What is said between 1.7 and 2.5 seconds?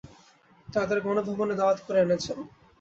করে এনেছেন।